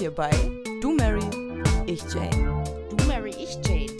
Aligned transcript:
hier 0.00 0.14
bei 0.14 0.30
Du 0.80 0.94
Mary, 0.94 1.20
ich 1.84 2.02
Jane. 2.10 2.64
Du 2.96 3.04
Mary, 3.04 3.34
ich 3.38 3.58
Jane. 3.66 3.92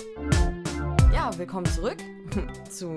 Ja, 1.13 1.31
willkommen 1.37 1.67
zurück 1.67 1.99
zu 2.71 2.97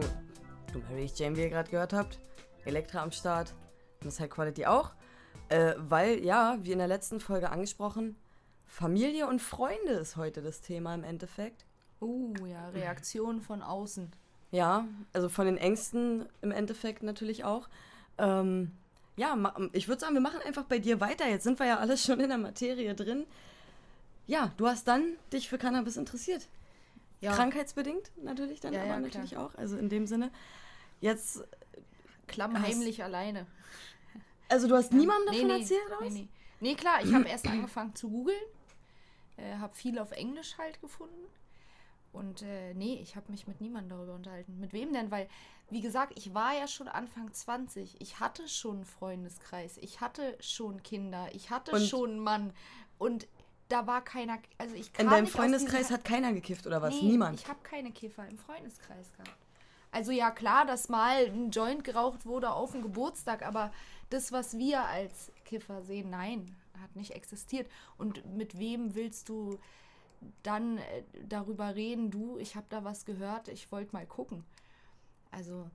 Du 0.71 0.79
Mary, 0.89 1.03
ich 1.03 1.19
Jane, 1.19 1.35
wie 1.35 1.41
ihr 1.41 1.49
gerade 1.49 1.69
gehört 1.69 1.91
habt. 1.91 2.17
Elektra 2.63 3.03
am 3.03 3.11
Start, 3.11 3.53
Miss 4.05 4.21
High 4.21 4.29
Quality 4.29 4.67
auch. 4.67 4.93
Äh, 5.49 5.73
weil, 5.79 6.23
ja, 6.23 6.57
wie 6.61 6.71
in 6.71 6.77
der 6.77 6.87
letzten 6.87 7.19
Folge 7.19 7.49
angesprochen, 7.49 8.15
Familie 8.65 9.27
und 9.27 9.41
Freunde 9.41 9.91
ist 9.99 10.15
heute 10.15 10.41
das 10.41 10.61
Thema 10.61 10.95
im 10.95 11.03
Endeffekt. 11.03 11.65
Oh 11.99 12.31
ja, 12.49 12.69
Reaktion 12.69 13.41
von 13.41 13.61
außen. 13.61 14.13
Ja, 14.51 14.87
also 15.11 15.27
von 15.27 15.45
den 15.45 15.57
Ängsten 15.57 16.25
im 16.41 16.51
Endeffekt 16.51 17.03
natürlich 17.03 17.43
auch. 17.43 17.67
Ähm, 18.17 18.71
ja, 19.15 19.37
ich 19.73 19.87
würde 19.87 20.01
sagen, 20.01 20.13
wir 20.13 20.21
machen 20.21 20.39
einfach 20.45 20.63
bei 20.63 20.79
dir 20.79 20.99
weiter. 20.99 21.27
Jetzt 21.27 21.43
sind 21.43 21.59
wir 21.59 21.67
ja 21.67 21.77
alles 21.77 22.03
schon 22.03 22.19
in 22.19 22.29
der 22.29 22.37
Materie 22.37 22.95
drin. 22.95 23.25
Ja, 24.25 24.51
du 24.57 24.67
hast 24.67 24.87
dann 24.87 25.17
dich 25.31 25.49
für 25.49 25.57
Cannabis 25.57 25.97
interessiert. 25.97 26.47
Ja. 27.21 27.33
Krankheitsbedingt 27.33 28.11
natürlich 28.23 28.59
dann, 28.59 28.73
ja, 28.73 28.81
aber 28.81 28.89
ja, 28.89 28.99
natürlich 28.99 29.37
auch. 29.37 29.55
Also 29.55 29.77
in 29.77 29.89
dem 29.89 30.07
Sinne. 30.07 30.31
Jetzt. 30.99 31.43
Klammheimlich 32.27 32.99
hast, 32.99 33.05
alleine. 33.05 33.45
Also 34.49 34.67
du 34.67 34.75
hast 34.75 34.91
ja. 34.91 34.97
niemandem 34.97 35.27
davon 35.27 35.47
nee, 35.47 35.53
nee, 35.53 35.61
erzählt, 35.61 35.81
nee, 36.01 36.09
nee. 36.09 36.27
nee, 36.59 36.75
klar, 36.75 37.03
ich 37.03 37.13
habe 37.13 37.27
erst 37.27 37.47
angefangen 37.47 37.95
zu 37.95 38.09
googeln. 38.09 38.41
Äh, 39.37 39.57
habe 39.57 39.75
viel 39.75 39.99
auf 39.99 40.11
Englisch 40.11 40.57
halt 40.57 40.79
gefunden. 40.81 41.27
Und 42.13 42.43
äh, 42.43 42.73
nee, 42.75 42.99
ich 43.01 43.15
habe 43.15 43.31
mich 43.31 43.47
mit 43.47 43.59
niemandem 43.59 43.97
darüber 43.97 44.13
unterhalten. 44.13 44.59
Mit 44.59 44.71
wem 44.71 44.93
denn? 44.93 45.09
Weil, 45.11 45.27
wie 45.69 45.81
gesagt, 45.81 46.13
ich 46.15 46.33
war 46.33 46.53
ja 46.53 46.67
schon 46.67 46.87
Anfang 46.87 47.33
20. 47.33 47.99
Ich 47.99 48.19
hatte 48.19 48.47
schon 48.47 48.77
einen 48.77 48.85
Freundeskreis. 48.85 49.77
Ich 49.77 49.99
hatte 49.99 50.37
schon 50.39 50.83
Kinder. 50.83 51.27
Ich 51.33 51.49
hatte 51.49 51.71
und 51.71 51.81
schon 51.81 52.11
einen 52.11 52.19
Mann. 52.19 52.53
Und 52.99 53.27
da 53.69 53.87
war 53.87 54.03
keiner. 54.03 54.37
Also 54.59 54.75
ich 54.75 54.91
In 54.99 55.09
deinem 55.09 55.27
Freundeskreis 55.27 55.89
hat 55.89 56.05
keiner 56.05 56.31
gekifft 56.33 56.67
oder 56.67 56.81
was? 56.81 56.93
Nee, 56.93 57.09
Niemand. 57.09 57.41
Ich 57.41 57.47
habe 57.47 57.59
keine 57.63 57.91
Kiffer 57.91 58.27
im 58.27 58.37
Freundeskreis 58.37 59.11
gehabt. 59.13 59.37
Also 59.91 60.11
ja, 60.11 60.31
klar, 60.31 60.65
dass 60.65 60.89
mal 60.89 61.25
ein 61.25 61.51
Joint 61.51 61.83
geraucht 61.83 62.25
wurde 62.25 62.51
auf 62.51 62.71
dem 62.71 62.81
Geburtstag, 62.81 63.45
aber 63.45 63.71
das, 64.09 64.31
was 64.31 64.57
wir 64.57 64.83
als 64.85 65.31
Kiffer 65.45 65.83
sehen, 65.83 66.09
nein, 66.09 66.55
hat 66.81 66.95
nicht 66.95 67.11
existiert. 67.11 67.69
Und 67.97 68.25
mit 68.35 68.57
wem 68.57 68.95
willst 68.95 69.29
du 69.29 69.59
dann 70.43 70.77
äh, 70.77 71.03
darüber 71.27 71.75
reden, 71.75 72.11
du, 72.11 72.37
ich 72.37 72.55
habe 72.55 72.65
da 72.69 72.83
was 72.83 73.05
gehört, 73.05 73.47
ich 73.47 73.71
wollte 73.71 73.93
mal 73.93 74.05
gucken. 74.05 74.43
Also, 75.31 75.69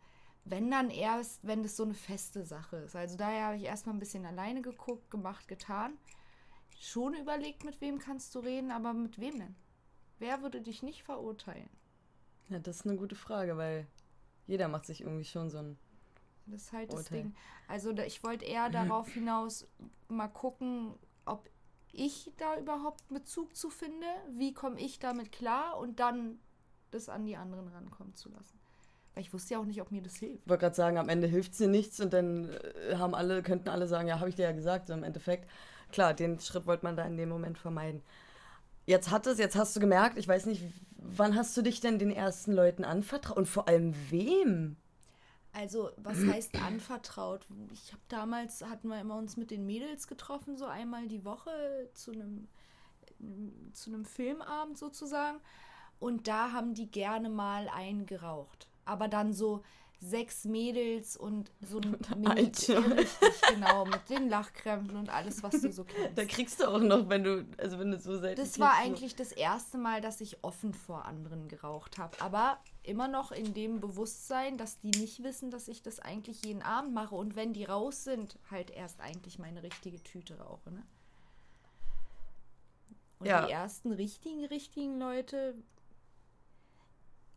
wenn 0.45 0.71
dann 0.71 0.91
erst, 0.91 1.47
wenn 1.47 1.63
das 1.63 1.77
so 1.77 1.85
eine 1.85 1.95
feste 1.95 2.45
Sache 2.45 2.77
ist. 2.77 2.97
Also 2.97 3.17
daher 3.17 3.47
habe 3.47 3.57
ich 3.57 3.65
erstmal 3.65 3.95
ein 3.95 3.99
bisschen 3.99 4.25
alleine 4.25 4.63
geguckt, 4.63 5.11
gemacht, 5.11 5.49
getan. 5.49 5.99
Schon 6.81 7.15
überlegt, 7.15 7.65
mit 7.65 7.81
wem 7.81 7.99
kannst 7.99 8.35
du 8.35 8.39
reden, 8.39 8.71
aber 8.71 8.93
mit 8.95 9.19
wem 9.21 9.39
denn? 9.39 9.57
Wer 10.19 10.43
würde 10.43 10.61
dich 10.63 10.83
nicht 10.83 11.03
verurteilen? 11.03 11.69
Ja, 12.49 12.59
das 12.59 12.77
ist 12.77 12.87
eine 12.87 12.97
gute 12.97 13.15
Frage, 13.15 13.57
weil 13.57 13.87
jeder 14.47 14.69
macht 14.69 14.87
sich 14.87 15.03
irgendwie 15.03 15.25
schon 15.25 15.51
so 15.51 15.59
ein. 15.59 15.79
Das 16.47 16.63
ist 16.63 16.73
halt 16.73 16.91
Urteil. 16.91 17.03
das 17.03 17.09
Ding. 17.11 17.35
Also 17.67 17.91
ich 17.99 18.23
wollte 18.25 18.45
eher 18.45 18.71
darauf 18.71 19.09
hinaus 19.13 19.67
mal 20.09 20.29
gucken, 20.29 20.95
ob 21.27 21.49
ich 21.93 22.31
da 22.37 22.59
überhaupt 22.59 23.07
Bezug 23.09 23.57
zu 23.57 23.71
finde, 23.71 24.07
wie 24.37 24.53
komme 24.53 24.81
ich 24.81 24.99
damit 24.99 25.33
klar 25.33 25.79
und 25.79 26.01
dann 26.01 26.39
das 26.91 27.09
an 27.09 27.27
die 27.27 27.37
anderen 27.37 27.69
rankommen 27.69 28.15
zu 28.15 28.29
lassen. 28.29 28.59
Weil 29.15 29.23
ich 29.23 29.33
wusste 29.33 29.55
ja 29.55 29.61
auch 29.61 29.65
nicht, 29.65 29.81
ob 29.81 29.91
mir 29.91 30.03
das 30.03 30.17
hilft. 30.17 30.45
Ich 30.45 30.49
wollte 30.49 30.63
gerade 30.63 30.77
sagen, 30.77 30.99
am 30.99 31.09
Ende 31.09 31.27
hilft 31.27 31.53
es 31.53 31.59
dir 31.59 31.69
nichts 31.69 32.01
und 32.01 32.13
dann 32.13 32.51
äh, 32.51 32.97
haben 32.97 33.15
alle, 33.15 33.43
könnten 33.43 33.69
alle 33.69 33.87
sagen, 33.87 34.09
ja, 34.09 34.21
habe 34.21 34.29
ich 34.29 34.37
dir 34.37 34.45
ja 34.45 34.53
gesagt, 34.53 34.87
so 34.87 34.95
im 34.95 35.03
Endeffekt. 35.03 35.51
Klar, 35.91 36.15
den 36.15 36.39
Schritt 36.41 36.67
wollte 36.67 36.85
man 36.85 36.97
da 36.97 37.05
in 37.05 37.17
dem 37.17 37.29
Moment 37.29 37.59
vermeiden. 37.59 38.03
Jetzt 38.87 39.11
hat 39.11 39.27
es, 39.27 39.39
jetzt 39.39 39.57
hast 39.57 39.77
du 39.77 39.81
gemerkt, 39.81 40.19
ich 40.19 40.29
weiß 40.29 40.47
nicht, 40.47 40.63
wann 40.97 41.35
hast 41.35 41.57
du 41.57 41.63
dich 41.63 41.81
denn 41.81 41.99
den 41.99 42.11
ersten 42.11 42.53
Leuten 42.53 42.85
anvertraut 42.85 43.37
und 43.37 43.47
vor 43.47 43.69
allem 43.69 43.95
wem? 44.11 44.77
Also, 45.59 45.91
was 45.97 46.25
heißt 46.25 46.55
anvertraut? 46.63 47.45
Ich 47.73 47.91
habe 47.91 48.03
damals, 48.09 48.65
hatten 48.65 48.87
wir 48.87 49.01
immer 49.01 49.17
uns 49.17 49.37
mit 49.37 49.51
den 49.51 49.67
Mädels 49.67 50.07
getroffen, 50.07 50.57
so 50.57 50.67
einmal 50.67 51.09
die 51.09 51.25
Woche 51.25 51.91
zu 51.95 52.13
einem, 52.13 52.47
zu 53.73 53.91
einem 53.91 54.05
Filmabend 54.05 54.79
sozusagen. 54.79 55.41
Und 55.99 56.29
da 56.29 56.53
haben 56.53 56.75
die 56.75 56.89
gerne 56.89 57.29
mal 57.29 57.69
eingeraucht. 57.71 58.69
Aber 58.85 59.09
dann 59.09 59.33
so, 59.33 59.65
sechs 60.01 60.45
Mädels 60.45 61.17
und 61.17 61.51
so 61.61 61.81
ein 61.81 61.97
Mini 62.17 62.41
richtig, 62.43 62.77
genau, 63.49 63.85
mit 63.85 64.09
den 64.09 64.29
Lachkrämpfen 64.29 64.97
und 64.97 65.09
alles, 65.09 65.43
was 65.43 65.61
du 65.61 65.73
so 65.73 65.85
kennst. 65.85 66.17
Da 66.17 66.25
kriegst 66.25 66.61
du 66.61 66.69
auch 66.69 66.81
noch, 66.81 67.09
wenn 67.09 67.25
du, 67.25 67.47
also 67.59 67.79
wenn 67.79 67.91
du 67.91 67.99
so 67.99 68.17
selten 68.17 68.41
Das 68.41 68.59
war 68.61 68.75
eigentlich 68.75 69.17
das 69.17 69.33
erste 69.33 69.77
Mal, 69.77 70.01
dass 70.01 70.21
ich 70.21 70.45
offen 70.45 70.73
vor 70.73 71.05
anderen 71.05 71.49
geraucht 71.49 71.99
habe. 71.99 72.21
Aber 72.21 72.59
immer 72.85 73.09
noch 73.09 73.33
in 73.33 73.55
dem 73.55 73.81
Bewusstsein, 73.81 74.57
dass 74.57 74.79
die 74.79 74.91
nicht 74.91 75.23
wissen, 75.23 75.51
dass 75.51 75.67
ich 75.69 75.83
das 75.83 75.99
eigentlich 75.99 76.45
jeden 76.45 76.63
Abend 76.63 76.95
mache 76.95 77.15
und 77.15 77.35
wenn 77.35 77.53
die 77.53 77.65
raus 77.65 78.05
sind, 78.05 78.39
halt 78.51 78.71
erst 78.71 79.01
eigentlich 79.01 79.39
meine 79.39 79.63
richtige 79.63 80.03
Tüte 80.03 80.39
rauche, 80.39 80.71
ne? 80.71 80.83
Und 83.19 83.27
ja. 83.27 83.47
die 83.47 83.53
ersten 83.53 83.91
richtigen, 83.91 84.45
richtigen 84.45 85.01
Leute 85.01 85.57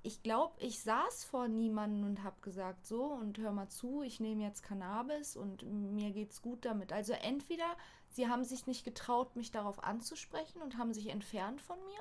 ich 0.03 0.23
glaube, 0.23 0.53
ich 0.59 0.81
saß 0.81 1.23
vor 1.23 1.47
niemandem 1.47 2.05
und 2.05 2.23
habe 2.23 2.35
gesagt, 2.41 2.85
so 2.85 3.03
und 3.03 3.37
hör 3.37 3.51
mal 3.51 3.69
zu, 3.69 4.01
ich 4.01 4.19
nehme 4.19 4.43
jetzt 4.43 4.63
Cannabis 4.63 5.35
und 5.35 5.63
mir 5.63 6.11
geht's 6.11 6.41
gut 6.41 6.65
damit. 6.65 6.91
Also 6.91 7.13
entweder 7.13 7.65
sie 8.09 8.27
haben 8.27 8.43
sich 8.43 8.67
nicht 8.67 8.83
getraut, 8.83 9.35
mich 9.35 9.51
darauf 9.51 9.83
anzusprechen 9.83 10.61
und 10.61 10.77
haben 10.77 10.93
sich 10.93 11.09
entfernt 11.09 11.61
von 11.61 11.77
mir. 11.85 11.99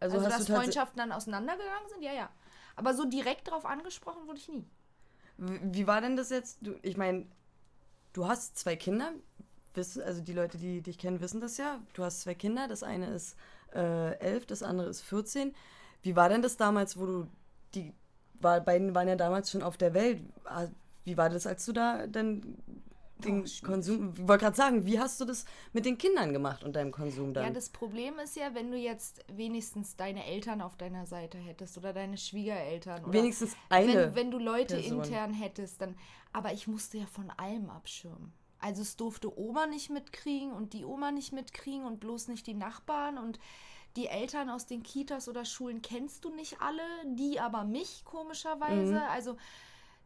Also, 0.00 0.18
also 0.18 0.28
dass 0.28 0.46
Freundschaften 0.46 0.98
dann 0.98 1.12
auseinandergegangen 1.12 1.88
sind, 1.88 2.02
ja, 2.02 2.12
ja. 2.12 2.30
Aber 2.74 2.94
so 2.94 3.04
direkt 3.04 3.48
darauf 3.48 3.66
angesprochen 3.66 4.26
wurde 4.26 4.38
ich 4.38 4.48
nie. 4.48 4.64
Wie 5.36 5.86
war 5.86 6.00
denn 6.00 6.16
das 6.16 6.30
jetzt? 6.30 6.58
Du, 6.62 6.78
ich 6.82 6.96
meine, 6.96 7.26
du 8.12 8.26
hast 8.26 8.58
zwei 8.58 8.76
Kinder. 8.76 9.12
Also 9.76 10.20
die 10.20 10.32
Leute, 10.32 10.58
die 10.58 10.82
dich 10.82 10.98
kennen, 10.98 11.20
wissen 11.20 11.40
das 11.40 11.56
ja. 11.56 11.80
Du 11.94 12.02
hast 12.02 12.22
zwei 12.22 12.34
Kinder. 12.34 12.66
Das 12.68 12.82
eine 12.82 13.10
ist 13.14 13.36
äh, 13.74 14.18
elf, 14.18 14.46
das 14.46 14.62
andere 14.62 14.88
ist 14.88 15.02
14. 15.02 15.54
Wie 16.02 16.16
war 16.16 16.28
denn 16.28 16.42
das 16.42 16.56
damals, 16.56 16.98
wo 16.98 17.06
du 17.06 17.26
die 17.74 17.92
war, 18.40 18.60
beiden 18.60 18.94
waren 18.94 19.08
ja 19.08 19.16
damals 19.16 19.50
schon 19.50 19.62
auf 19.62 19.76
der 19.76 19.94
Welt. 19.94 20.22
Ah, 20.44 20.66
wie 21.04 21.16
war 21.16 21.28
das, 21.28 21.46
als 21.46 21.64
du 21.66 21.72
da 21.72 22.06
dann 22.06 22.56
den 23.20 23.44
oh, 23.44 23.66
Konsum. 23.66 24.14
Ich 24.14 24.28
wollte 24.28 24.44
gerade 24.44 24.56
sagen, 24.56 24.86
wie 24.86 24.98
hast 24.98 25.20
du 25.20 25.24
das 25.24 25.44
mit 25.72 25.84
den 25.84 25.98
Kindern 25.98 26.32
gemacht 26.32 26.64
und 26.64 26.74
deinem 26.74 26.90
Konsum 26.90 27.34
dann? 27.34 27.44
Ja, 27.44 27.50
das 27.50 27.68
Problem 27.68 28.18
ist 28.18 28.36
ja, 28.36 28.54
wenn 28.54 28.70
du 28.70 28.78
jetzt 28.78 29.24
wenigstens 29.28 29.96
deine 29.96 30.24
Eltern 30.24 30.60
auf 30.62 30.76
deiner 30.76 31.06
Seite 31.06 31.38
hättest 31.38 31.76
oder 31.76 31.92
deine 31.92 32.16
Schwiegereltern. 32.16 33.04
Oder 33.04 33.12
wenigstens 33.12 33.56
eine. 33.68 33.94
Wenn, 33.94 34.14
wenn 34.14 34.30
du 34.30 34.38
Leute 34.38 34.76
Person. 34.76 35.04
intern 35.04 35.34
hättest, 35.34 35.80
dann. 35.80 35.96
Aber 36.32 36.52
ich 36.52 36.66
musste 36.66 36.98
ja 36.98 37.06
von 37.06 37.30
allem 37.30 37.70
abschirmen. 37.70 38.32
Also 38.58 38.82
es 38.82 38.96
durfte 38.96 39.38
Oma 39.38 39.66
nicht 39.66 39.90
mitkriegen 39.90 40.52
und 40.52 40.74
die 40.74 40.84
Oma 40.84 41.12
nicht 41.12 41.32
mitkriegen 41.32 41.84
und 41.86 41.98
bloß 41.98 42.28
nicht 42.28 42.46
die 42.46 42.54
Nachbarn 42.54 43.16
und 43.18 43.38
die 43.96 44.06
Eltern 44.06 44.50
aus 44.50 44.66
den 44.66 44.82
Kitas 44.82 45.28
oder 45.28 45.44
Schulen 45.44 45.82
kennst 45.82 46.24
du 46.24 46.30
nicht 46.30 46.60
alle, 46.60 46.82
die 47.04 47.40
aber 47.40 47.64
mich 47.64 48.04
komischerweise. 48.04 48.94
Mhm. 48.94 49.02
Also 49.10 49.36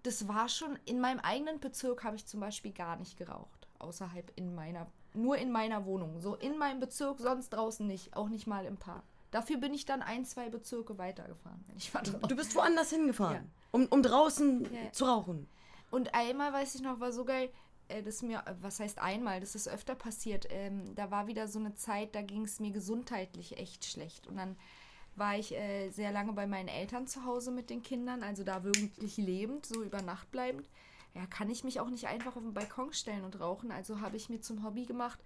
das 0.03 0.29
war 0.29 0.49
schon, 0.49 0.79
in 0.85 1.01
meinem 1.01 1.21
eigenen 1.21 1.61
Bezirk 1.61 2.05
habe 2.05 2.17
ich 2.17 2.27
zum 2.27 2.41
Beispiel 2.41 2.73
gar 2.73 2.97
nicht 2.97 3.17
geraucht. 3.17 3.69
Außerhalb 3.79 4.33
in 4.37 4.55
meiner, 4.55 4.87
nur 5.13 5.37
in 5.37 5.51
meiner 5.51 5.85
Wohnung. 5.85 6.21
So 6.21 6.35
in 6.37 6.57
meinem 6.59 6.81
Bezirk, 6.81 7.19
sonst 7.21 7.51
draußen 7.51 7.87
nicht. 7.87 8.17
Auch 8.17 8.29
nicht 8.29 8.47
mal 8.47 8.65
im 8.65 8.77
Park. 8.77 9.03
Dafür 9.31 9.57
bin 9.57 9.75
ich 9.75 9.85
dann 9.85 10.01
ein, 10.01 10.25
zwei 10.25 10.49
Bezirke 10.49 10.97
weitergefahren, 10.97 11.65
wenn 11.67 11.77
ich 11.77 11.93
war 11.93 12.03
Du 12.03 12.37
bist 12.37 12.55
woanders 12.55 12.91
hingefahren, 12.91 13.35
ja. 13.35 13.43
um, 13.73 13.87
um 13.87 14.01
draußen 14.01 14.73
ja. 14.73 14.93
zu 14.93 15.07
rauchen. 15.07 15.49
Und 15.91 16.15
einmal, 16.15 16.53
weiß 16.53 16.77
ich 16.77 16.83
noch, 16.83 17.01
war 17.01 17.13
so 17.13 17.25
geil, 17.25 17.51
das 18.03 18.23
mir, 18.23 18.39
äh, 18.47 18.55
was 18.61 18.81
heißt 18.81 18.99
einmal, 18.99 19.41
das 19.41 19.55
ist 19.55 19.69
öfter 19.69 19.95
passiert. 19.95 20.47
Ähm, 20.51 20.95
da 20.95 21.11
war 21.11 21.27
wieder 21.27 21.49
so 21.49 21.59
eine 21.59 21.75
Zeit, 21.75 22.15
da 22.15 22.23
ging 22.23 22.45
es 22.45 22.61
mir 22.61 22.71
gesundheitlich 22.71 23.59
echt 23.59 23.85
schlecht. 23.85 24.27
Und 24.27 24.37
dann 24.37 24.57
war 25.17 25.39
ich 25.39 25.55
äh, 25.55 25.91
sehr 25.91 26.13
lange 26.13 26.33
bei 26.33 26.47
meinen 26.47 26.69
Eltern 26.69 27.07
zu 27.07 27.25
Hause 27.25 27.51
mit 27.51 27.71
den 27.71 27.83
Kindern, 27.83 28.23
also 28.23 28.43
da 28.43 28.65
wirklich 28.65 29.17
lebend, 29.17 29.67
so 29.67 29.83
über 29.83 30.03
Nacht 30.03 30.31
bleibend. 30.31 30.69
Ja, 31.15 31.27
kann 31.27 31.49
ich 31.51 31.63
mich 31.63 31.79
auch 31.79 31.91
nicht 31.91 32.09
einfach 32.09 32.35
auf 32.37 32.43
den 32.43 32.55
Balkon 32.55 32.93
stellen 32.93 33.25
und 33.25 33.39
rauchen. 33.39 33.71
Also 33.71 34.01
habe 34.01 34.17
ich 34.17 34.29
mir 34.29 34.41
zum 34.41 34.65
Hobby 34.65 34.85
gemacht, 34.85 35.21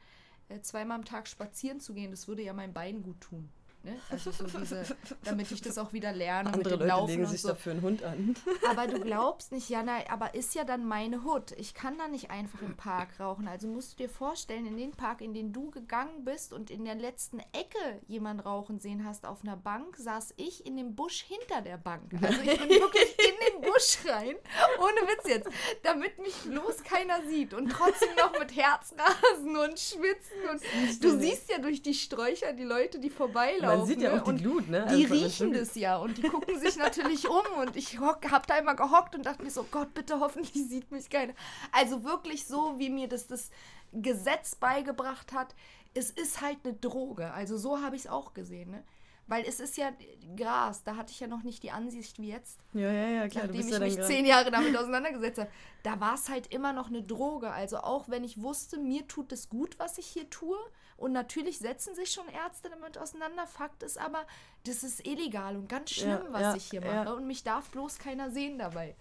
äh, 0.49 0.61
zweimal 0.61 0.99
am 0.99 1.05
Tag 1.05 1.29
spazieren 1.29 1.81
zu 1.81 1.95
gehen. 1.95 2.11
Das 2.11 2.29
würde 2.29 2.43
ja 2.43 2.53
mein 2.53 2.75
Bein 2.75 3.03
gut 3.03 3.21
tun. 3.21 3.49
Ne? 3.85 3.97
Also 4.11 4.33
so 4.33 4.45
diese, 4.45 4.85
damit 5.25 5.51
ich 5.53 5.61
das 5.61 5.79
auch 5.79 5.93
wieder 5.93 6.13
lerne. 6.13 6.53
Andere 6.53 6.75
Leute 6.75 6.87
Laufen 6.87 7.11
legen 7.11 7.27
sich 7.27 7.43
so. 7.43 7.49
dafür 7.49 7.73
einen 7.73 7.83
Hund 7.83 8.03
an. 8.03 8.35
Aber 8.69 8.87
du 8.87 9.01
glaubst 9.01 9.53
nicht, 9.53 9.69
Jana, 9.69 9.99
aber 10.11 10.35
ist 10.35 10.55
ja 10.55 10.65
dann 10.65 10.85
meine 10.85 11.23
Hut. 11.23 11.53
Ich 11.53 11.75
kann 11.75 11.97
da 11.97 12.09
nicht 12.09 12.31
einfach 12.31 12.61
im 12.63 12.77
Park 12.77 13.21
rauchen. 13.21 13.47
Also 13.47 13.69
musst 13.69 13.93
du 13.93 14.05
dir 14.05 14.09
vorstellen, 14.09 14.67
in 14.67 14.77
den 14.77 14.91
Park, 14.91 15.21
in 15.21 15.33
den 15.33 15.53
du 15.53 15.71
gegangen 15.71 16.25
bist 16.25 16.53
und 16.53 16.71
in 16.71 16.85
der 16.85 16.97
letzten 16.97 17.39
Ecke 17.39 18.01
jemand 18.09 18.45
rauchen 18.45 18.81
sehen 18.81 19.05
hast 19.05 19.27
auf 19.27 19.43
einer 19.43 19.57
Bank, 19.57 19.97
saß 19.97 20.35
ich 20.37 20.67
in 20.67 20.77
dem 20.77 20.95
Busch 20.95 21.23
hinter 21.23 21.63
der 21.63 21.79
Bank. 21.79 22.13
Also 22.21 22.41
ich 22.41 22.59
bin 22.59 22.69
wirklich 22.69 23.17
in 23.19 23.35
den 23.53 23.61
Busch 23.63 23.99
rein, 24.07 24.35
ohne 24.79 25.09
Witz 25.09 25.29
jetzt, 25.29 25.49
damit 25.83 26.19
mich 26.19 26.35
bloß 26.35 26.83
keiner 26.83 27.23
sieht 27.29 27.55
und 27.55 27.71
trotzdem 27.71 28.15
noch 28.17 28.39
mit 28.39 28.55
Herzrasen 28.57 29.57
und 29.57 29.79
Schwitzen 29.79 30.49
und 30.51 31.05
du 31.05 31.19
siehst 31.19 31.51
ja 31.51 31.59
durch 31.59 31.83
die 31.83 31.95
Sträucher 31.95 32.53
die 32.53 32.65
Leute, 32.65 32.99
die 32.99 33.11
vorbeilaufen. 33.11 33.68
Man 33.77 33.87
sieht 33.87 34.01
ja 34.01 34.15
ne? 34.15 34.21
auch 34.21 34.25
die 34.25 34.31
und 34.31 34.39
Glut, 34.39 34.69
ne? 34.69 34.87
die 34.91 35.05
Also 35.05 35.15
riechen 35.15 35.53
das 35.53 35.75
ja 35.75 35.97
und 35.97 36.17
die 36.19 36.23
gucken 36.23 36.59
sich 36.59 36.77
natürlich 36.77 37.29
um 37.29 37.45
und 37.61 37.77
ich 37.77 37.99
hock, 38.01 38.31
hab 38.31 38.47
da 38.47 38.57
immer 38.59 38.75
gehockt 38.75 39.15
und 39.15 39.27
dachte 39.27 39.43
mir 39.43 39.51
so, 39.51 39.65
Gott, 39.71 39.95
bitte 39.95 40.21
hoffentlich 40.21 40.53
sieht 40.69 40.91
mich 40.91 41.09
keiner. 41.11 41.35
Also 41.73 42.05
wirklich 42.05 42.47
so, 42.47 42.75
wie 42.79 42.91
mir 42.91 43.09
das 43.09 43.27
das 43.27 43.51
Gesetz 43.93 44.55
beigebracht 44.55 45.33
hat, 45.33 45.55
es 45.95 46.11
ist 46.11 46.41
halt 46.41 46.59
eine 46.65 46.75
Droge. 46.75 47.33
Also 47.33 47.57
so 47.57 47.81
habe 47.83 47.97
ich 47.97 48.03
es 48.03 48.09
auch 48.09 48.35
gesehen, 48.35 48.71
ne? 48.71 48.85
Weil 49.31 49.45
es 49.47 49.61
ist 49.61 49.77
ja 49.77 49.91
Gras, 50.37 50.85
da 50.85 50.97
hatte 50.97 51.13
ich 51.13 51.21
ja 51.21 51.27
noch 51.27 51.43
nicht 51.43 51.63
die 51.63 51.71
Ansicht 51.71 52.19
wie 52.19 52.29
jetzt, 52.31 52.61
Ja, 52.73 52.91
ja, 52.91 53.09
ja, 53.09 53.29
klar. 53.29 53.45
Nachdem 53.45 53.61
ich 53.67 53.71
ja 53.71 53.79
mich 53.79 53.97
grad- 53.97 54.07
zehn 54.07 54.25
Jahre 54.25 54.51
damit 54.51 54.75
auseinandergesetzt 54.75 55.39
habe. 55.41 55.51
Da 55.83 56.01
war 56.01 56.15
es 56.15 56.31
halt 56.31 56.47
immer 56.47 56.73
noch 56.73 56.89
eine 56.89 57.03
Droge. 57.03 57.51
Also 57.51 57.79
auch 57.79 58.09
wenn 58.09 58.25
ich 58.25 58.41
wusste, 58.41 58.79
mir 58.79 59.07
tut 59.07 59.31
es 59.33 59.51
gut, 59.51 59.79
was 59.79 59.99
ich 59.99 60.07
hier 60.07 60.31
tue. 60.31 60.57
Und 60.99 61.13
natürlich 61.13 61.59
setzen 61.61 61.95
sich 61.95 62.11
schon 62.11 62.29
Ärzte 62.29 62.69
damit 62.69 62.99
auseinander. 62.99 63.47
Fakt 63.47 63.83
ist 63.85 63.99
aber, 63.99 64.27
das 64.65 64.83
ist 64.83 65.07
illegal 65.07 65.57
und 65.57 65.69
ganz 65.69 65.91
schlimm, 65.93 66.11
Ja, 66.27 66.33
was 66.33 66.41
ja, 66.43 66.55
ich 66.57 66.65
hier 66.71 66.83
ja. 66.83 67.05
mache. 67.05 67.15
Und 67.15 67.27
mich 67.27 67.45
darf 67.45 67.71
bloß 67.71 67.99
keiner 67.99 68.31
sehen 68.31 68.59
dabei. 68.59 68.97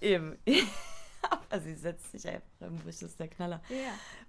Eben. 0.00 0.38
Aber 1.30 1.60
sie 1.62 1.74
setzt 1.74 2.10
sich 2.12 2.26
einfach 2.26 2.46
im 2.60 2.76
Busch, 2.76 2.96
das 3.00 3.10
ist 3.10 3.20
der 3.20 3.28
Knaller. 3.28 3.60
Ja. 3.68 3.76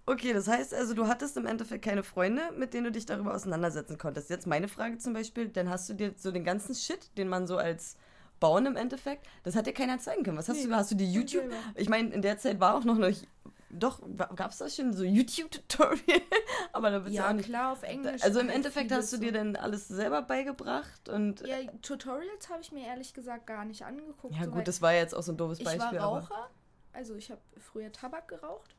Okay, 0.06 0.34
das 0.34 0.48
heißt 0.50 0.74
also, 0.74 0.94
du 0.94 1.08
hattest 1.08 1.38
im 1.38 1.46
Endeffekt 1.48 1.86
keine 1.86 2.04
Freunde, 2.04 2.52
mit 2.58 2.74
denen 2.74 2.84
du 2.86 2.92
dich 2.92 3.06
darüber 3.06 3.34
auseinandersetzen 3.34 3.98
konntest. 3.98 4.30
Jetzt 4.30 4.46
meine 4.46 4.68
Frage 4.68 4.98
zum 4.98 5.14
Beispiel, 5.14 5.48
dann 5.48 5.70
hast 5.70 5.90
du 5.90 5.94
dir 5.94 6.14
so 6.18 6.32
den 6.32 6.44
ganzen 6.44 6.76
Shit, 6.76 7.18
den 7.18 7.30
man 7.30 7.48
so 7.48 7.58
als 7.58 7.96
Bauen 8.42 8.66
im 8.66 8.76
Endeffekt, 8.76 9.26
das 9.44 9.56
hat 9.56 9.66
dir 9.68 9.74
keiner 9.74 10.00
zeigen 10.00 10.24
können. 10.24 10.38
Was 10.38 10.50
hast 10.50 10.58
Nee, 10.58 10.68
du, 10.68 10.76
hast 10.76 10.92
du 10.92 10.96
die 10.96 11.12
YouTube? 11.12 11.46
Ich 11.76 11.88
meine, 11.88 12.10
in 12.10 12.22
der 12.22 12.38
Zeit 12.38 12.60
war 12.60 12.76
auch 12.76 12.84
noch 12.84 12.98
nicht, 12.98 13.26
doch, 13.70 14.02
gab 14.36 14.52
es 14.52 14.58
da 14.60 14.70
schon 14.70 14.94
so 14.94 15.04
YouTube-Tutorial? 15.04 16.22
Aber 16.74 16.92
da 16.92 17.04
wird's 17.04 17.16
ja 17.16 17.28
Ja, 17.28 17.34
nicht. 17.34 17.46
klar, 17.46 17.72
auf 17.74 17.84
Englisch. 17.84 18.22
Also 18.24 18.40
im 18.40 18.50
Endeffekt 18.50 18.92
hast 18.92 19.12
du 19.14 19.18
dir 19.18 19.32
dann 19.32 19.56
alles 19.56 19.88
selber 19.88 20.22
beigebracht 20.22 21.10
und 21.10 21.42
Ja, 21.42 21.58
Tutorials 21.82 22.50
habe 22.50 22.62
ich 22.62 22.72
mir 22.72 22.86
ehrlich 22.86 23.14
gesagt 23.14 23.48
gar 23.48 23.66
nicht 23.66 23.84
angeguckt. 23.84 24.36
ja 24.36 24.46
so 24.46 24.52
gut, 24.52 24.68
das 24.68 24.82
war 24.82 24.94
jetzt 24.94 25.14
auch 25.14 25.24
so 25.24 25.32
ein 25.34 25.38
doofes 25.38 25.60
Ich 25.60 25.66
Beispiel. 25.66 26.00
war 26.00 26.08
aber 26.08 26.20
Raucher, 26.20 26.50
also 26.94 27.16
ich 27.16 27.32
habe 27.32 27.42
früher 27.58 27.92
Tabak 27.92 28.28
geraucht 28.28 28.76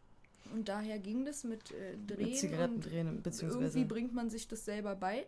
und 0.54 0.68
daher 0.68 0.98
ging 0.98 1.24
das 1.24 1.42
mit 1.44 1.72
äh, 1.72 1.96
Drehen. 2.06 2.26
mit 2.28 2.36
Zigaretten 2.38 2.80
drehen, 2.80 3.22
beziehungsweise. 3.22 3.78
Irgendwie 3.78 3.84
bringt 3.84 4.14
man 4.14 4.30
sich 4.30 4.46
das 4.48 4.64
selber 4.64 4.94
bei. 4.94 5.26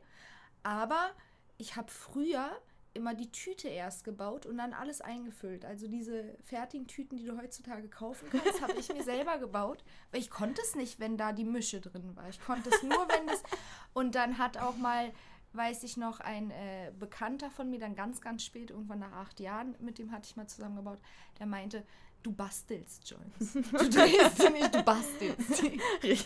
Aber 0.63 1.11
ich 1.59 1.75
habe 1.77 1.91
früher 1.91 2.51
immer 2.95 3.15
die 3.15 3.31
Tüte 3.31 3.69
erst 3.69 4.05
gebaut 4.05 4.47
und 4.47 4.59
dann 4.59 4.73
alles 4.73 5.01
eingefüllt. 5.01 5.65
Also 5.65 5.89
diese 5.89 6.37
fertigen 6.45 6.87
Tüten, 6.87 7.17
die 7.17 7.25
du 7.25 7.39
heutzutage 7.39 7.89
kaufen 7.89 8.29
kannst, 8.31 8.61
habe 8.63 8.79
ich 8.79 8.93
mir 8.93 9.03
selber 9.03 9.39
gebaut, 9.39 9.85
weil 10.11 10.21
ich 10.21 10.31
konnte 10.31 10.61
es 10.63 10.75
nicht, 10.75 10.99
wenn 10.99 11.17
da 11.17 11.33
die 11.33 11.45
Mische 11.45 11.81
drin 11.81 12.17
war. 12.17 12.29
Ich 12.29 12.41
konnte 12.41 12.71
es 12.71 12.83
nur, 12.83 13.09
wenn 13.09 13.27
das... 13.27 13.43
Und 13.95 14.15
dann 14.15 14.39
hat 14.39 14.59
auch 14.59 14.77
mal, 14.77 15.13
weiß 15.53 15.83
ich 15.83 15.97
noch, 15.97 16.21
ein 16.21 16.51
äh, 16.51 16.93
Bekannter 16.99 17.51
von 17.51 17.71
mir, 17.71 17.79
dann 17.79 17.95
ganz, 17.95 18.21
ganz 18.21 18.45
spät, 18.45 18.71
irgendwann 18.71 19.01
nach 19.01 19.13
acht 19.13 19.41
Jahren, 19.41 19.75
mit 19.81 19.99
dem 19.99 20.13
hatte 20.13 20.27
ich 20.29 20.37
mal 20.37 20.47
zusammengebaut, 20.47 21.01
der 21.39 21.47
meinte, 21.47 21.85
du 22.23 22.33
bastelst 22.33 23.09
Joints. 23.09 23.53
Du 23.53 23.89
drehst 23.89 24.39
sie 24.39 24.51
nicht, 24.51 24.75
du 24.75 24.83
bastelst 24.83 25.57
sie. 25.57 25.81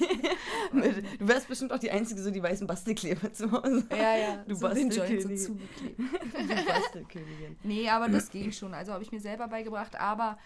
Du 1.19 1.29
wärst 1.29 1.49
bestimmt 1.49 1.73
auch 1.73 1.79
die 1.79 1.91
Einzige, 1.91 2.21
so 2.23 2.31
die 2.31 2.43
weißen 2.43 2.67
Bastelkleber 2.67 3.33
zu 3.33 3.51
Hause. 3.53 3.87
Ja, 3.91 4.17
ja, 4.17 4.37
Du 4.47 4.55
so 4.55 4.61
so 4.63 4.69
Bastelkönigin. 4.69 5.37
zugeklebt. 5.39 5.99
Die 6.39 6.65
Bastelkönigin. 6.67 7.57
Nee, 7.63 7.89
aber 7.89 8.09
das 8.09 8.31
ging 8.31 8.51
schon. 8.53 8.75
Also 8.75 8.93
habe 8.93 9.03
ich 9.05 9.13
mir 9.13 9.21
selber 9.21 9.49
beigebracht. 9.49 9.97
Aber 9.97 10.39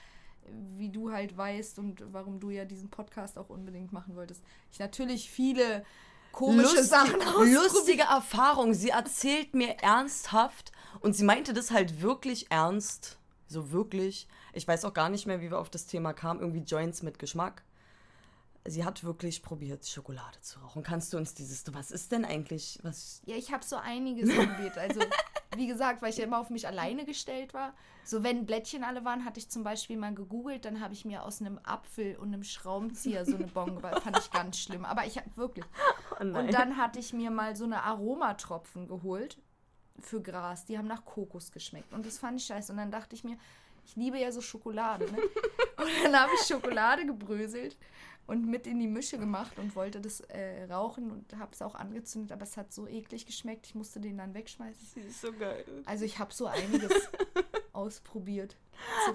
wie 0.76 0.90
du 0.90 1.10
halt 1.10 1.36
weißt 1.36 1.78
und 1.78 2.02
warum 2.12 2.38
du 2.40 2.50
ja 2.50 2.64
diesen 2.64 2.88
Podcast 2.90 3.38
auch 3.38 3.48
unbedingt 3.48 3.92
machen 3.92 4.14
wolltest, 4.16 4.42
ich 4.72 4.78
natürlich 4.78 5.30
viele 5.30 5.84
komische 6.32 6.68
Lustig- 6.76 6.84
Sachen 6.88 7.22
ausprobiert. 7.22 7.54
Lustige 7.72 8.02
Erfahrung. 8.02 8.74
Sie 8.74 8.90
erzählt 8.90 9.54
mir 9.54 9.76
ernsthaft 9.82 10.72
und 11.00 11.14
sie 11.16 11.24
meinte 11.24 11.52
das 11.52 11.70
halt 11.70 12.00
wirklich 12.02 12.50
ernst. 12.50 13.18
So 13.48 13.70
wirklich. 13.72 14.26
Ich 14.56 14.66
weiß 14.66 14.84
auch 14.86 14.94
gar 14.94 15.10
nicht 15.10 15.26
mehr, 15.26 15.40
wie 15.40 15.50
wir 15.50 15.58
auf 15.58 15.70
das 15.70 15.86
Thema 15.86 16.12
kamen. 16.14 16.40
Irgendwie 16.40 16.60
Joints 16.60 17.02
mit 17.02 17.18
Geschmack. 17.18 17.62
Sie 18.64 18.84
hat 18.84 19.04
wirklich 19.04 19.42
probiert, 19.42 19.86
Schokolade 19.86 20.40
zu 20.40 20.58
rauchen. 20.58 20.82
Kannst 20.82 21.12
du 21.12 21.18
uns 21.18 21.34
dieses, 21.34 21.62
was 21.72 21.92
ist 21.92 22.10
denn 22.10 22.24
eigentlich, 22.24 22.80
was, 22.82 23.22
Ja, 23.26 23.36
ich 23.36 23.52
habe 23.52 23.64
so 23.64 23.76
einiges 23.76 24.34
probiert. 24.34 24.76
Also, 24.76 25.00
wie 25.56 25.66
gesagt, 25.68 26.02
weil 26.02 26.10
ich 26.10 26.16
ja 26.16 26.24
immer 26.24 26.40
auf 26.40 26.50
mich 26.50 26.66
alleine 26.66 27.04
gestellt 27.04 27.54
war. 27.54 27.74
So, 28.02 28.24
wenn 28.24 28.44
Blättchen 28.44 28.82
alle 28.82 29.04
waren, 29.04 29.24
hatte 29.24 29.38
ich 29.38 29.48
zum 29.50 29.62
Beispiel 29.62 29.96
mal 29.96 30.14
gegoogelt, 30.14 30.64
dann 30.64 30.80
habe 30.80 30.94
ich 30.94 31.04
mir 31.04 31.22
aus 31.22 31.40
einem 31.40 31.60
Apfel 31.62 32.16
und 32.16 32.28
einem 32.28 32.42
Schraubenzieher 32.42 33.24
so 33.24 33.36
eine 33.36 33.46
Bon 33.46 33.76
gebaut. 33.76 34.00
Fand 34.02 34.18
ich 34.18 34.30
ganz 34.32 34.58
schlimm. 34.58 34.84
Aber 34.84 35.06
ich 35.06 35.16
habe 35.16 35.28
wirklich. 35.36 35.64
oh. 36.18 36.22
Und 36.22 36.52
dann 36.52 36.76
hatte 36.76 36.98
ich 36.98 37.12
mir 37.12 37.30
mal 37.30 37.54
so 37.54 37.64
eine 37.64 37.82
Aromatropfen 37.84 38.88
geholt 38.88 39.38
für 40.00 40.20
Gras. 40.20 40.64
Die 40.64 40.76
haben 40.76 40.88
nach 40.88 41.04
Kokos 41.04 41.52
geschmeckt. 41.52 41.92
Und 41.92 42.04
das 42.04 42.18
fand 42.18 42.40
ich 42.40 42.46
scheiße. 42.46 42.72
Und 42.72 42.78
dann 42.78 42.90
dachte 42.90 43.14
ich 43.14 43.22
mir, 43.22 43.36
ich 43.86 43.96
liebe 43.96 44.18
ja 44.18 44.32
so 44.32 44.40
Schokolade. 44.40 45.06
Ne? 45.06 45.18
Und 45.78 45.88
dann 46.04 46.20
habe 46.20 46.32
ich 46.34 46.46
Schokolade 46.46 47.06
gebröselt 47.06 47.76
und 48.26 48.46
mit 48.46 48.66
in 48.66 48.80
die 48.80 48.88
Mische 48.88 49.18
gemacht 49.18 49.56
und 49.58 49.76
wollte 49.76 50.00
das 50.00 50.20
äh, 50.20 50.64
rauchen 50.64 51.12
und 51.12 51.38
habe 51.38 51.52
es 51.52 51.62
auch 51.62 51.76
angezündet. 51.76 52.32
Aber 52.32 52.42
es 52.42 52.56
hat 52.56 52.72
so 52.72 52.88
eklig 52.88 53.24
geschmeckt, 53.24 53.66
ich 53.66 53.76
musste 53.76 54.00
den 54.00 54.18
dann 54.18 54.34
wegschmeißen. 54.34 54.84
Sie 54.94 55.00
ist 55.00 55.20
so 55.20 55.32
geil. 55.32 55.64
Also 55.84 56.04
ich 56.04 56.18
habe 56.18 56.34
so 56.34 56.46
einiges 56.46 56.90
ausprobiert. 57.72 58.56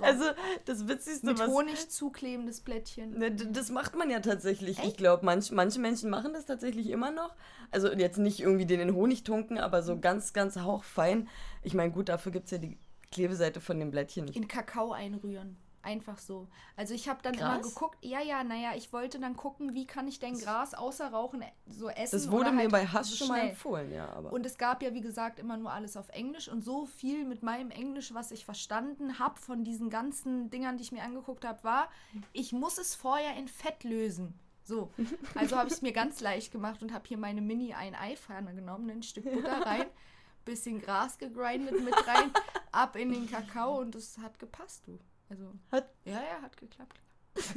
Also, 0.02 0.26
das 0.66 0.88
Witzigste, 0.88 1.26
mit 1.26 1.40
was... 1.40 1.48
Honig 1.50 1.90
zuklebendes 1.90 2.62
Blättchen. 2.62 3.18
Ne, 3.18 3.32
das 3.32 3.70
macht 3.70 3.96
man 3.96 4.10
ja 4.10 4.20
tatsächlich. 4.20 4.80
Ich 4.80 4.96
glaube, 4.96 5.26
manch, 5.26 5.52
manche 5.52 5.80
Menschen 5.80 6.10
machen 6.10 6.34
das 6.34 6.46
tatsächlich 6.46 6.90
immer 6.90 7.12
noch. 7.12 7.36
Also 7.70 7.92
jetzt 7.92 8.18
nicht 8.18 8.40
irgendwie 8.40 8.66
den 8.66 8.80
in 8.80 8.96
Honig 8.96 9.24
tunken, 9.24 9.58
aber 9.58 9.84
so 9.84 10.00
ganz, 10.00 10.34
ganz 10.34 10.58
hauchfein. 10.58 11.28
Ich 11.64 11.74
meine, 11.74 11.92
gut, 11.92 12.10
dafür 12.10 12.32
gibt 12.32 12.46
es 12.46 12.52
ja 12.52 12.58
die 12.60 12.78
Klebeseite 13.12 13.62
von 13.62 13.80
dem 13.80 13.92
Blättchen 13.92 14.26
nicht. 14.26 14.36
in 14.36 14.48
Kakao 14.48 14.92
einrühren. 14.92 15.58
Einfach 15.84 16.20
so. 16.20 16.48
Also 16.76 16.94
ich 16.94 17.10
habe 17.10 17.24
dann 17.24 17.34
immer 17.34 17.58
Gras? 17.58 17.74
geguckt, 17.74 17.98
ja, 18.02 18.22
ja, 18.22 18.44
naja, 18.44 18.74
ich 18.76 18.94
wollte 18.94 19.20
dann 19.20 19.36
gucken, 19.36 19.74
wie 19.74 19.88
kann 19.88 20.08
ich 20.08 20.20
denn 20.20 20.38
Gras 20.38 20.76
außer 20.76 21.12
Rauchen 21.12 21.42
e- 21.42 21.46
so 21.66 21.90
essen. 21.90 22.12
Das 22.18 22.30
wurde 22.30 22.52
mir 22.52 22.60
halt 22.60 22.72
bei 22.72 22.86
Hass 22.86 23.10
so 23.10 23.16
schon 23.16 23.30
mal 23.30 23.40
empfohlen, 23.50 23.92
ja. 23.92 24.08
Aber 24.10 24.32
Und 24.32 24.46
es 24.46 24.60
gab 24.60 24.84
ja, 24.84 24.94
wie 24.94 25.02
gesagt, 25.02 25.40
immer 25.40 25.58
nur 25.58 25.72
alles 25.72 25.98
auf 25.98 26.10
Englisch 26.10 26.50
und 26.50 26.64
so 26.64 26.86
viel 26.86 27.26
mit 27.26 27.42
meinem 27.42 27.72
Englisch, 27.72 28.14
was 28.14 28.30
ich 28.30 28.46
verstanden 28.46 29.18
habe 29.18 29.40
von 29.40 29.64
diesen 29.64 29.90
ganzen 29.90 30.52
Dingern, 30.52 30.78
die 30.78 30.84
ich 30.84 30.92
mir 30.92 31.02
angeguckt 31.02 31.46
habe, 31.46 31.64
war, 31.64 31.90
ich 32.32 32.52
muss 32.54 32.78
es 32.78 32.94
vorher 32.94 33.36
in 33.38 33.48
Fett 33.48 33.84
lösen. 33.84 34.36
So, 34.64 34.92
also 35.34 35.58
habe 35.58 35.68
ich 35.68 35.74
es 35.74 35.82
mir 35.82 35.92
ganz 35.94 36.22
leicht 36.22 36.52
gemacht 36.52 36.84
und 36.84 36.94
habe 36.94 37.08
hier 37.08 37.18
meine 37.18 37.42
mini 37.42 37.74
ein 37.74 37.96
ei 37.96 38.16
pfanne 38.16 38.54
genommen, 38.54 38.88
ein 38.92 39.02
Stück 39.02 39.24
Butter 39.24 39.66
rein, 39.66 39.88
bisschen 40.46 40.82
Gras 40.82 41.18
gegrindet 41.18 41.84
mit 41.84 41.96
rein, 42.08 42.32
ab 42.72 42.96
in 42.96 43.12
den 43.12 43.30
Kakao 43.30 43.80
und 43.80 43.96
es 43.96 44.18
hat 44.18 44.40
gepasst, 44.40 44.88
du. 44.88 45.00
Also, 45.30 45.54
Hat- 45.72 45.90
ja, 46.06 46.14
ja, 46.14 46.42
hat 46.42 46.58
geklappt. 46.58 47.00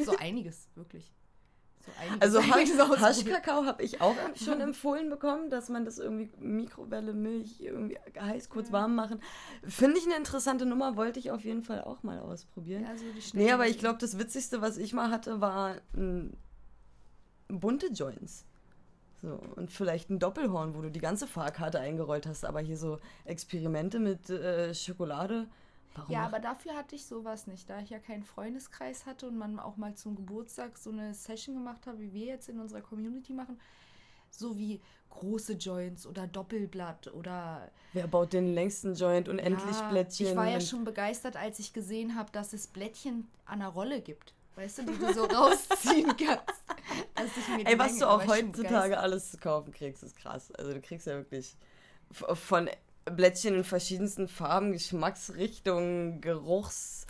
So 0.04 0.16
einiges, 0.16 0.68
wirklich. 0.74 1.12
So 1.84 1.92
einiges, 2.00 2.20
also 2.22 2.38
einiges. 2.54 2.78
Haschkakao 2.78 3.64
habe 3.66 3.82
ich 3.82 4.00
auch 4.00 4.14
schon 4.36 4.60
empfohlen 4.60 5.10
bekommen, 5.10 5.50
dass 5.50 5.68
man 5.68 5.84
das 5.84 5.98
irgendwie 5.98 6.30
Mikrowelle, 6.38 7.12
Milch 7.12 7.60
irgendwie 7.60 7.98
heiß 8.18 8.48
kurz 8.48 8.70
warm 8.72 8.94
machen. 8.94 9.20
Finde 9.66 9.98
ich 9.98 10.06
eine 10.06 10.16
interessante 10.16 10.64
Nummer, 10.66 10.96
wollte 10.96 11.18
ich 11.18 11.30
auf 11.30 11.44
jeden 11.44 11.62
Fall 11.62 11.82
auch 11.82 12.02
mal 12.02 12.20
ausprobieren. 12.20 12.84
Ja, 12.84 12.96
so 12.96 13.04
die 13.12 13.36
Nee, 13.36 13.50
aber 13.52 13.66
ich 13.68 13.78
glaube, 13.78 13.98
das 13.98 14.18
Witzigste, 14.18 14.62
was 14.62 14.78
ich 14.78 14.92
mal 14.94 15.10
hatte, 15.10 15.40
war 15.40 15.76
bunte 17.48 17.88
Joints. 17.88 18.46
So, 19.24 19.40
und 19.56 19.72
vielleicht 19.72 20.10
ein 20.10 20.18
Doppelhorn, 20.18 20.74
wo 20.74 20.82
du 20.82 20.90
die 20.90 21.00
ganze 21.00 21.26
Fahrkarte 21.26 21.80
eingerollt 21.80 22.26
hast, 22.26 22.44
aber 22.44 22.60
hier 22.60 22.76
so 22.76 22.98
Experimente 23.24 23.98
mit 23.98 24.28
äh, 24.28 24.74
Schokolade. 24.74 25.46
Warum 25.94 26.12
Ja, 26.12 26.26
aber 26.26 26.40
dafür 26.40 26.74
hatte 26.74 26.94
ich 26.94 27.06
sowas 27.06 27.46
nicht. 27.46 27.70
Da 27.70 27.80
ich 27.80 27.90
ja 27.90 27.98
keinen 27.98 28.24
Freundeskreis 28.24 29.06
hatte 29.06 29.28
und 29.28 29.38
man 29.38 29.58
auch 29.58 29.76
mal 29.76 29.94
zum 29.94 30.16
Geburtstag 30.16 30.76
so 30.76 30.90
eine 30.90 31.14
Session 31.14 31.54
gemacht 31.54 31.86
hat, 31.86 31.98
wie 31.98 32.12
wir 32.12 32.26
jetzt 32.26 32.48
in 32.48 32.60
unserer 32.60 32.82
Community 32.82 33.32
machen, 33.32 33.58
so 34.30 34.58
wie 34.58 34.80
große 35.10 35.54
Joints 35.54 36.06
oder 36.06 36.26
Doppelblatt 36.26 37.12
oder 37.14 37.70
Wer 37.92 38.08
baut 38.08 38.32
den 38.32 38.52
längsten 38.52 38.94
Joint 38.94 39.28
und 39.28 39.38
endlich 39.38 39.76
Ja, 39.76 39.88
Blättchen? 39.88 40.26
Ich 40.26 40.36
war 40.36 40.50
ja 40.50 40.60
schon 40.60 40.84
begeistert, 40.84 41.36
als 41.36 41.60
ich 41.60 41.72
gesehen 41.72 42.16
habe, 42.16 42.30
dass 42.32 42.52
es 42.52 42.66
Blättchen 42.66 43.28
an 43.46 43.60
der 43.60 43.68
Rolle 43.68 44.00
gibt. 44.00 44.34
Weißt 44.56 44.78
du, 44.78 44.82
die 44.84 44.98
du 44.98 45.12
so 45.12 45.24
rausziehen 45.24 46.16
kannst. 46.16 46.62
Dass 47.24 47.36
ich 47.36 47.48
mir 47.48 47.66
Ey, 47.66 47.78
was 47.78 47.98
du 47.98 48.06
auch 48.06 48.26
heutzutage 48.26 48.98
alles 48.98 49.30
zu 49.30 49.38
kaufen 49.38 49.72
kriegst, 49.72 50.02
ist 50.02 50.16
krass. 50.16 50.52
Also 50.52 50.72
du 50.72 50.80
kriegst 50.80 51.06
ja 51.06 51.14
wirklich 51.16 51.56
von 52.10 52.68
Blättchen 53.04 53.54
in 53.54 53.64
verschiedensten 53.64 54.28
Farben, 54.28 54.72
Geschmacksrichtungen, 54.72 56.20
Geruchs, 56.20 57.06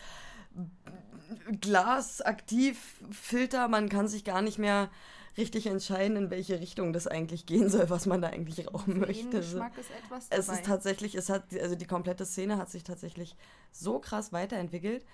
Glas, 1.60 2.20
aktiv, 2.20 2.78
Filter, 3.10 3.68
man 3.68 3.88
kann 3.88 4.08
sich 4.08 4.24
gar 4.24 4.42
nicht 4.42 4.58
mehr 4.58 4.90
richtig 5.36 5.66
entscheiden, 5.66 6.16
in 6.16 6.30
welche 6.30 6.60
Richtung 6.60 6.92
das 6.92 7.08
eigentlich 7.08 7.44
gehen 7.46 7.68
soll, 7.68 7.90
was 7.90 8.06
man 8.06 8.22
da 8.22 8.28
eigentlich 8.28 8.72
rauchen 8.72 9.00
möchte. 9.00 9.14
jeden 9.14 9.30
Geschmack 9.32 9.76
ist 9.76 9.90
etwas 9.90 10.26
Es 10.30 10.46
dabei. 10.46 10.58
ist 10.58 10.66
tatsächlich, 10.66 11.14
es 11.16 11.28
hat, 11.28 11.44
also 11.60 11.74
die 11.74 11.86
komplette 11.86 12.24
Szene 12.24 12.56
hat 12.56 12.70
sich 12.70 12.84
tatsächlich 12.84 13.34
so 13.72 13.98
krass 13.98 14.32
weiterentwickelt. 14.32 15.04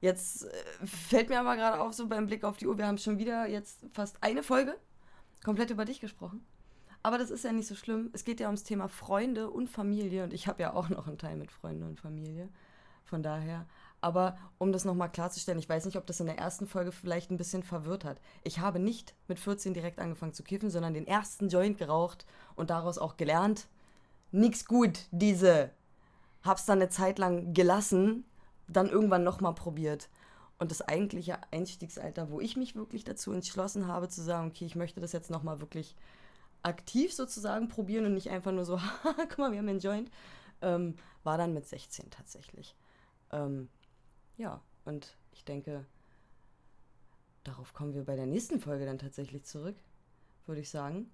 Jetzt 0.00 0.44
äh, 0.44 0.86
fällt 0.86 1.28
mir 1.28 1.40
aber 1.40 1.56
gerade 1.56 1.80
auf, 1.80 1.92
so 1.92 2.06
beim 2.08 2.26
Blick 2.26 2.44
auf 2.44 2.56
die 2.56 2.66
Uhr, 2.66 2.78
wir 2.78 2.86
haben 2.86 2.98
schon 2.98 3.18
wieder 3.18 3.48
jetzt 3.48 3.80
fast 3.92 4.22
eine 4.22 4.42
Folge 4.42 4.76
komplett 5.44 5.70
über 5.70 5.84
dich 5.84 6.00
gesprochen. 6.00 6.44
Aber 7.02 7.18
das 7.18 7.30
ist 7.30 7.44
ja 7.44 7.52
nicht 7.52 7.68
so 7.68 7.74
schlimm. 7.74 8.10
Es 8.12 8.24
geht 8.24 8.40
ja 8.40 8.46
ums 8.46 8.64
Thema 8.64 8.88
Freunde 8.88 9.50
und 9.50 9.68
Familie 9.68 10.24
und 10.24 10.32
ich 10.32 10.48
habe 10.48 10.62
ja 10.62 10.74
auch 10.74 10.88
noch 10.88 11.06
einen 11.06 11.18
Teil 11.18 11.36
mit 11.36 11.52
Freunden 11.52 11.84
und 11.84 12.00
Familie. 12.00 12.48
Von 13.04 13.22
daher. 13.22 13.66
Aber 14.00 14.36
um 14.58 14.70
das 14.70 14.84
nochmal 14.84 15.10
klarzustellen, 15.10 15.58
ich 15.58 15.68
weiß 15.68 15.86
nicht, 15.86 15.96
ob 15.96 16.06
das 16.06 16.20
in 16.20 16.26
der 16.26 16.38
ersten 16.38 16.66
Folge 16.66 16.92
vielleicht 16.92 17.30
ein 17.30 17.36
bisschen 17.36 17.62
verwirrt 17.62 18.04
hat. 18.04 18.20
Ich 18.44 18.60
habe 18.60 18.78
nicht 18.78 19.14
mit 19.26 19.40
14 19.40 19.74
direkt 19.74 19.98
angefangen 19.98 20.34
zu 20.34 20.44
kiffen, 20.44 20.70
sondern 20.70 20.94
den 20.94 21.06
ersten 21.06 21.48
Joint 21.48 21.78
geraucht 21.78 22.26
und 22.54 22.70
daraus 22.70 22.98
auch 22.98 23.16
gelernt, 23.16 23.66
nix 24.30 24.66
gut, 24.66 25.06
diese. 25.10 25.70
Hab's 26.42 26.66
dann 26.66 26.78
eine 26.78 26.90
Zeit 26.90 27.18
lang 27.18 27.54
gelassen, 27.54 28.24
dann 28.68 28.88
irgendwann 28.88 29.24
nochmal 29.24 29.54
probiert. 29.54 30.08
Und 30.58 30.70
das 30.70 30.82
eigentliche 30.82 31.38
Einstiegsalter, 31.52 32.30
wo 32.30 32.40
ich 32.40 32.56
mich 32.56 32.74
wirklich 32.74 33.04
dazu 33.04 33.32
entschlossen 33.32 33.86
habe, 33.86 34.08
zu 34.08 34.22
sagen, 34.22 34.48
okay, 34.48 34.64
ich 34.64 34.74
möchte 34.74 35.00
das 35.00 35.12
jetzt 35.12 35.30
nochmal 35.30 35.60
wirklich 35.60 35.94
aktiv 36.62 37.14
sozusagen 37.14 37.68
probieren 37.68 38.06
und 38.06 38.14
nicht 38.14 38.30
einfach 38.30 38.52
nur 38.52 38.64
so, 38.64 38.80
haha, 39.04 39.14
guck 39.28 39.38
mal, 39.38 39.52
wir 39.52 39.58
haben 39.58 39.68
einen 39.68 39.78
Joint, 39.78 40.10
ähm, 40.60 40.96
war 41.22 41.38
dann 41.38 41.54
mit 41.54 41.66
16 41.66 42.10
tatsächlich. 42.10 42.74
Ähm, 43.30 43.68
ja, 44.36 44.60
und 44.84 45.16
ich 45.32 45.44
denke, 45.44 45.84
darauf 47.44 47.72
kommen 47.72 47.94
wir 47.94 48.04
bei 48.04 48.16
der 48.16 48.26
nächsten 48.26 48.58
Folge 48.58 48.84
dann 48.84 48.98
tatsächlich 48.98 49.44
zurück, 49.44 49.76
würde 50.46 50.60
ich 50.60 50.70
sagen. 50.70 51.10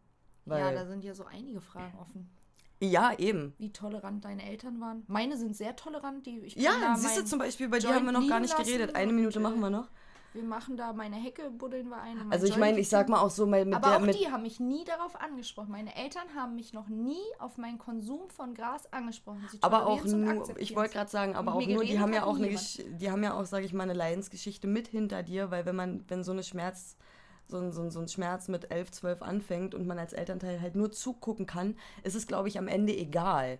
Ja, 0.46 0.72
da 0.72 0.86
sind 0.86 1.04
ja 1.04 1.14
so 1.14 1.24
einige 1.24 1.60
Fragen 1.60 1.98
offen. 1.98 2.30
Ja, 2.80 3.12
eben. 3.18 3.54
Wie 3.58 3.72
tolerant 3.72 4.24
deine 4.24 4.44
Eltern 4.44 4.80
waren. 4.80 5.04
Meine 5.06 5.36
sind 5.36 5.56
sehr 5.56 5.76
tolerant. 5.76 6.26
Die, 6.26 6.38
ich 6.40 6.56
Ja, 6.56 6.96
siehst 6.96 7.18
du 7.18 7.24
zum 7.24 7.38
Beispiel, 7.38 7.68
bei 7.68 7.78
dir 7.78 7.94
haben 7.94 8.04
wir 8.04 8.12
noch 8.12 8.28
gar 8.28 8.40
nicht 8.40 8.56
geredet. 8.56 8.94
Eine 8.94 9.12
Minute 9.12 9.38
und, 9.38 9.42
machen 9.42 9.58
äh, 9.58 9.62
wir 9.62 9.70
noch. 9.70 9.88
Wir 10.34 10.42
machen 10.42 10.76
da 10.76 10.92
meine 10.92 11.14
Hecke, 11.14 11.48
buddeln 11.48 11.88
wir 11.88 12.00
ein. 12.00 12.32
Also 12.32 12.46
ich 12.46 12.56
meine, 12.56 12.80
ich 12.80 12.88
sag 12.88 13.08
mal 13.08 13.20
auch 13.20 13.30
so 13.30 13.46
mit 13.46 13.72
Aber 13.72 13.88
der 13.88 13.96
auch 13.98 14.00
mit 14.00 14.18
die 14.18 14.32
haben 14.32 14.42
mich 14.42 14.58
nie 14.58 14.84
darauf 14.84 15.14
angesprochen. 15.20 15.70
Meine 15.70 15.94
Eltern 15.94 16.24
haben 16.34 16.56
mich 16.56 16.72
noch 16.72 16.88
nie 16.88 17.22
auf 17.38 17.56
meinen 17.56 17.78
Konsum 17.78 18.28
von 18.30 18.52
Gras 18.52 18.92
angesprochen. 18.92 19.46
Sie 19.52 19.58
aber 19.62 19.86
auch 19.86 20.04
nur, 20.04 20.58
ich 20.58 20.74
wollte 20.74 20.94
gerade 20.94 21.08
sagen, 21.08 21.36
aber 21.36 21.54
auch 21.54 21.64
nur, 21.64 21.84
die 21.84 22.00
haben 22.00 22.12
ja 22.12 22.24
auch 22.24 22.36
eine, 22.36 22.48
die 22.48 23.10
haben 23.12 23.22
ja 23.22 23.34
auch, 23.34 23.46
sage 23.46 23.64
ich 23.64 23.72
mal, 23.72 23.84
eine 23.84 23.92
Leidensgeschichte 23.92 24.66
mit 24.66 24.88
hinter 24.88 25.22
dir, 25.22 25.52
weil 25.52 25.66
wenn 25.66 25.76
man, 25.76 26.04
wenn 26.08 26.24
so 26.24 26.32
eine 26.32 26.42
Schmerz, 26.42 26.96
so 27.48 27.58
ein, 27.58 27.72
so, 27.72 27.82
ein, 27.82 27.90
so 27.90 28.00
ein 28.00 28.08
Schmerz 28.08 28.48
mit 28.48 28.70
11, 28.70 28.90
12 28.92 29.22
anfängt 29.22 29.74
und 29.74 29.86
man 29.86 29.98
als 29.98 30.12
Elternteil 30.12 30.60
halt 30.60 30.76
nur 30.76 30.92
zugucken 30.92 31.46
kann, 31.46 31.76
ist 32.02 32.14
es, 32.14 32.26
glaube 32.26 32.48
ich, 32.48 32.58
am 32.58 32.68
Ende 32.68 32.96
egal, 32.96 33.58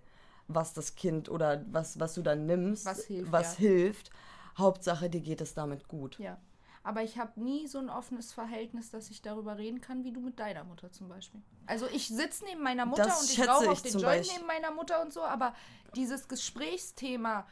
was 0.48 0.72
das 0.72 0.94
Kind 0.94 1.28
oder 1.28 1.64
was, 1.70 1.98
was 2.00 2.14
du 2.14 2.22
dann 2.22 2.46
nimmst, 2.46 2.86
Was 2.86 3.04
hilft, 3.04 3.32
was 3.32 3.58
ja. 3.58 3.68
hilft. 3.68 4.10
Hauptsache, 4.56 5.10
dir 5.10 5.20
geht 5.20 5.40
es 5.40 5.54
damit 5.54 5.88
gut. 5.88 6.18
Ja. 6.18 6.38
Aber 6.86 7.02
ich 7.02 7.18
habe 7.18 7.40
nie 7.40 7.66
so 7.66 7.78
ein 7.78 7.88
offenes 7.88 8.32
Verhältnis, 8.32 8.90
dass 8.90 9.08
ich 9.08 9.22
darüber 9.22 9.56
reden 9.56 9.80
kann, 9.80 10.04
wie 10.04 10.12
du 10.12 10.20
mit 10.20 10.38
deiner 10.38 10.64
Mutter 10.64 10.92
zum 10.92 11.08
Beispiel. 11.08 11.40
Also 11.66 11.86
ich 11.86 12.08
sitze 12.08 12.44
neben 12.44 12.62
meiner 12.62 12.84
Mutter 12.84 13.04
Das 13.04 13.22
und 13.22 13.30
ich 13.30 13.48
rauche 13.48 13.64
ich 13.64 13.70
auf 13.70 13.82
den 13.82 13.92
Joint 13.92 14.04
Beispiel. 14.04 14.36
neben 14.36 14.46
meiner 14.46 14.70
Mutter 14.70 15.00
und 15.00 15.10
so, 15.10 15.22
aber 15.22 15.54
dieses 15.96 16.28
Gesprächsthema, 16.28 17.46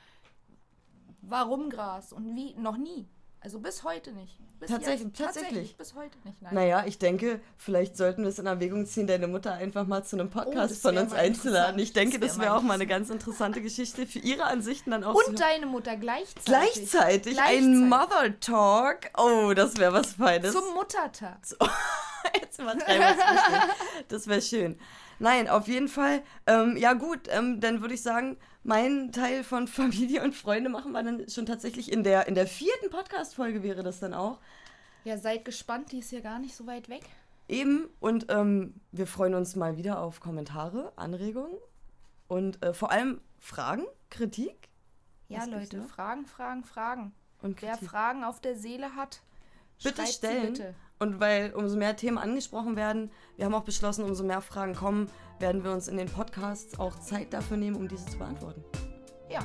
warum 1.23 1.71
Gras 1.71 2.13
und 2.13 2.37
wie, 2.37 2.55
noch 2.55 2.77
nie. 2.77 3.09
Also 3.43 3.59
bis 3.59 3.83
heute 3.83 4.13
nicht. 4.13 4.39
Bis 4.61 4.71
Tatsächlich- 4.71 5.09
jetzt, 5.09 5.19
tatsächlich. 5.19 5.77
Bis 5.77 5.95
heute 5.97 6.17
nicht, 6.23 6.41
nein. 6.41 6.55
Naja, 6.55 6.85
ich 6.87 6.97
denke, 6.99 7.41
vielleicht 7.57 7.97
sollten 7.97 8.23
wir 8.23 8.29
es 8.29 8.39
in 8.39 8.47
Erwägung 8.47 8.87
ziehen, 8.87 9.09
deine 9.09 9.27
Mutter 9.27 9.53
einfach 9.55 9.85
mal 9.89 10.05
zu 10.05 10.15
einem 10.15 10.31
Podcast 10.31 10.77
Oh, 10.79 10.89
von 10.89 10.95
wär 10.95 11.03
uns 11.03 11.13
einzuladen. 11.13 11.81
Ich 11.81 11.93
denke, 11.93 12.21
Das 12.21 12.37
wär 12.39 12.43
wäre 12.45 12.53
mal 12.53 12.59
auch 12.59 12.63
mal 12.63 12.75
eine 12.75 12.87
ganz 12.87 13.11
interessante 13.11 13.61
Geschichte 13.61 14.07
für 14.07 14.21
ihre 14.21 14.45
Ansichten 14.45 14.93
dann 14.93 15.03
auch 15.03 15.15
Und 15.15 15.25
zu 15.25 15.33
deine 15.35 15.67
Mutter 15.67 15.97
gleichzeitig. 15.97 16.45
Gleichzeitig 16.45 17.41
ein 17.41 17.89
Gleichzeitig. 17.89 18.31
Mother 18.31 18.41
Talk. 18.41 18.99
Oh, 19.19 19.53
das 19.53 19.77
wäre 19.79 19.93
was 19.95 20.13
Feines. 20.13 20.53
Zum 20.53 20.73
Muttertag. 20.75 21.39
Jetzt 22.41 22.61
übertreiben 22.61 22.87
wir 23.01 23.09
es. 23.09 23.19
Das 24.09 24.27
wäre 24.27 24.43
schön. 24.43 24.79
Nein, 25.19 25.49
auf 25.49 25.69
jeden 25.69 25.89
Fall. 25.89 26.23
Ähm, 26.47 26.77
ja 26.77 26.95
gut, 26.95 27.29
ähm, 27.31 27.61
dann 27.61 27.81
würde 27.81 27.95
ich 27.95 28.03
sagen, 28.03 28.37
mein 28.65 29.13
Teil 29.13 29.45
von 29.45 29.69
Familie 29.69 30.23
und 30.23 30.35
Freunde 30.35 30.71
machen 30.71 30.93
wir 30.93 31.03
dann 31.03 31.29
schon 31.29 31.47
tatsächlich 31.47 31.93
in 31.93 32.03
der, 32.03 32.27
in 32.27 32.35
der 32.35 32.47
vierten 32.47 32.91
Podcast-Folge 32.91 33.63
wäre 33.63 33.83
das 33.83 34.01
dann 34.01 34.15
auch. 34.15 34.39
Ja, 35.05 35.19
seid 35.19 35.45
gespannt, 35.45 35.93
die 35.93 35.99
ist 35.99 36.13
ja 36.13 36.21
gar 36.21 36.39
nicht 36.39 36.55
so 36.55 36.67
weit 36.67 36.89
weg. 36.89 37.03
Eben. 37.49 37.89
Und 38.01 38.27
ähm, 38.31 38.75
wir 38.93 39.07
freuen 39.07 39.35
uns 39.35 39.57
mal 39.57 39.77
wieder 39.77 40.01
auf 40.01 40.21
Kommentare, 40.21 40.93
Anregungen 40.97 41.59
und 42.29 42.63
äh, 42.63 42.73
vor 42.73 42.91
allem 42.91 43.21
Fragen, 43.39 43.85
Kritik. 44.11 44.69
Ja, 45.29 45.45
Leute? 45.45 45.83
Fragen, 45.83 46.27
Fragen, 46.27 46.65
Fragen. 46.65 47.15
Und 47.41 47.61
Wer 47.61 47.73
Kritik. 47.73 47.91
Fragen 47.91 48.25
auf 48.25 48.41
der 48.41 48.57
Seele 48.57 48.95
hat, 48.95 49.23
Bitte 49.83 50.07
stellen. 50.07 50.53
bitte. 50.53 50.75
Und 51.03 51.19
weil 51.19 51.53
umso 51.53 51.77
mehr 51.77 51.97
Themen 51.97 52.17
angesprochen 52.17 52.77
werden, 52.77 53.11
wir 53.35 53.45
haben 53.45 53.57
auch 53.57 53.65
beschlossen, 53.65 54.05
umso 54.05 54.23
mehr 54.23 54.41
Fragen 54.41 54.73
kommen, 54.73 55.11
werden 55.41 55.65
wir 55.65 55.73
uns 55.73 55.89
in 55.89 55.97
den 55.97 56.07
Podcasts 56.07 56.79
auch 56.79 56.97
Zeit 57.01 57.33
dafür 57.33 57.57
nehmen, 57.57 57.75
um 57.75 57.89
diese 57.89 58.07
zu 58.07 58.19
beantworten. 58.19 58.63
Ja. 59.29 59.41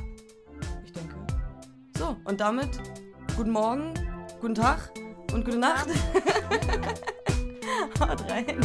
Ich 0.85 0.91
denke. 0.91 1.15
So, 1.97 2.15
und 2.25 2.39
damit 2.39 2.79
guten 3.35 3.49
Morgen, 3.49 3.91
guten 4.39 4.53
Tag 4.53 4.91
und 5.33 5.45
gute 5.45 5.57
Nacht. 5.57 5.89
Haut 7.99 8.29
rein. 8.29 8.59